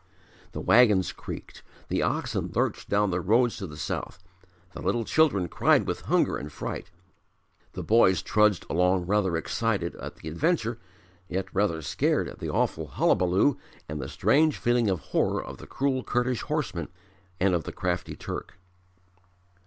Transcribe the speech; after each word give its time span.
The 0.53 0.61
wagons 0.61 1.11
creaked, 1.11 1.61
the 1.87 2.01
oxen 2.01 2.51
lurched 2.55 2.89
down 2.89 3.11
the 3.11 3.21
roads 3.21 3.57
to 3.57 3.67
the 3.67 3.77
south, 3.77 4.17
the 4.73 4.81
little 4.81 5.05
children 5.05 5.47
cried 5.47 5.85
with 5.85 6.01
hunger 6.07 6.37
and 6.37 6.51
fright, 6.51 6.89
the 7.73 7.83
boys 7.83 8.23
trudged 8.23 8.65
along 8.67 9.05
rather 9.05 9.37
excited 9.37 9.93
at 9.97 10.15
the 10.15 10.27
adventure 10.27 10.79
yet 11.27 11.45
rather 11.53 11.83
scared 11.83 12.27
at 12.27 12.39
the 12.39 12.49
awful 12.49 12.87
hullabaloo 12.87 13.59
and 13.87 14.01
the 14.01 14.09
strange 14.09 14.57
feeling 14.57 14.89
of 14.89 14.99
horror 15.01 15.39
of 15.43 15.59
the 15.59 15.67
cruel 15.67 16.03
Kurdish 16.03 16.41
horsemen 16.41 16.87
and 17.39 17.53
of 17.53 17.65
the 17.65 17.71
crafty 17.71 18.15
Turk. 18.15 18.57